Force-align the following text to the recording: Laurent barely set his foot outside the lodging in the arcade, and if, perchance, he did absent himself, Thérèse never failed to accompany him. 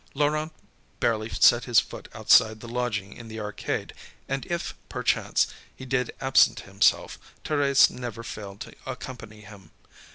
Laurent 0.15 0.51
barely 0.99 1.29
set 1.29 1.65
his 1.65 1.79
foot 1.79 2.07
outside 2.15 2.59
the 2.59 2.67
lodging 2.67 3.13
in 3.13 3.27
the 3.27 3.39
arcade, 3.39 3.93
and 4.27 4.47
if, 4.47 4.73
perchance, 4.89 5.45
he 5.75 5.85
did 5.85 6.11
absent 6.19 6.61
himself, 6.61 7.19
Thérèse 7.45 7.87
never 7.91 8.23
failed 8.23 8.61
to 8.61 8.73
accompany 8.87 9.41
him. 9.41 9.69